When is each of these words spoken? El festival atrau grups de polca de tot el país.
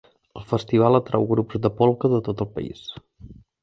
El 0.39 0.45
festival 0.53 0.97
atrau 1.01 1.29
grups 1.33 1.61
de 1.69 1.73
polca 1.79 2.13
de 2.17 2.25
tot 2.31 2.45
el 2.47 2.53
país. 2.59 2.87